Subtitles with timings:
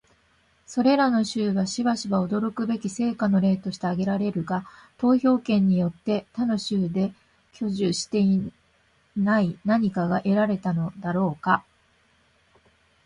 [0.65, 4.65] それらの州はしばしば驚くべき成果の例として挙げられるが、
[4.97, 7.13] 投票権によって他の州で
[7.53, 8.51] 享受してい
[9.15, 11.63] ない何かが得られたのだろうか？